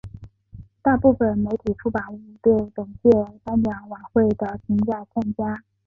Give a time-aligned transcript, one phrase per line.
[0.81, 3.11] 大部分媒体出版物对本届
[3.43, 5.63] 颁奖晚会的评价欠佳。